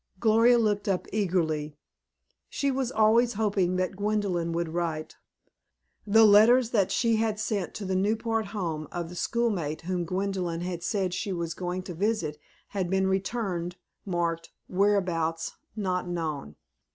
Gloria 0.19 0.57
looked 0.57 0.87
up 0.87 1.05
eagerly. 1.13 1.77
She 2.49 2.71
was 2.71 2.91
always 2.91 3.33
hoping 3.33 3.75
that 3.75 3.95
Gwendolyn 3.95 4.51
would 4.51 4.69
write. 4.69 5.17
The 6.07 6.25
letters 6.25 6.71
that 6.71 6.91
she 6.91 7.17
had 7.17 7.39
sent 7.39 7.75
to 7.75 7.85
the 7.85 7.95
Newport 7.95 8.47
home 8.47 8.87
of 8.91 9.09
the 9.09 9.15
schoolmate 9.15 9.81
whom 9.81 10.05
Gwendolyn 10.05 10.61
had 10.61 10.81
said 10.81 11.11
that 11.11 11.13
she 11.13 11.31
was 11.31 11.53
going 11.53 11.83
to 11.83 11.93
visit, 11.93 12.39
had 12.69 12.89
been 12.89 13.05
returned, 13.05 13.75
marked 14.03 14.49
"Whereabouts 14.67 15.51
not 15.75 16.07
known." 16.07 16.55